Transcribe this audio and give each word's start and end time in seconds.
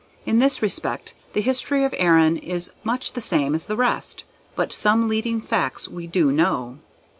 In 0.25 0.39
this 0.39 0.63
respect 0.63 1.13
the 1.33 1.41
history 1.41 1.83
of 1.83 1.93
Erin 1.95 2.35
is 2.35 2.71
much 2.83 3.13
the 3.13 3.21
same 3.21 3.53
as 3.53 3.67
the 3.67 3.75
rest; 3.75 4.23
but 4.55 4.73
some 4.73 5.07
leading 5.07 5.41
facts 5.41 5.87
we 5.87 6.07
do 6.07 6.31
know. 6.31 6.79